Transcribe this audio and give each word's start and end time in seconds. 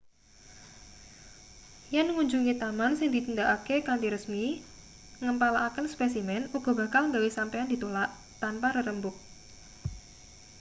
yen 1.93 2.07
ngunjungi 2.13 2.53
taman 2.61 2.91
sing 2.97 3.09
ditindakake 3.15 3.75
kanthi 3.87 4.07
resmi 4.15 4.45
ngempalaken 5.23 5.85
spesimen 5.93 6.41
uga 6.57 6.71
bakal 6.79 7.03
gawe 7.15 7.29
sampeyan 7.37 7.69
ditulak 7.73 8.09
tanpa 8.41 8.67
rerembug 8.75 9.15